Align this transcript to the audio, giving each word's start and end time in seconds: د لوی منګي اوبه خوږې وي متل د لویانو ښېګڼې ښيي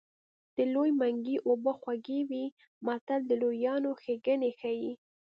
د 0.55 0.57
لوی 0.73 0.89
منګي 0.99 1.37
اوبه 1.47 1.71
خوږې 1.79 2.19
وي 2.29 2.45
متل 2.85 3.21
د 3.27 3.31
لویانو 3.41 3.91
ښېګڼې 4.01 4.51
ښيي 4.59 4.91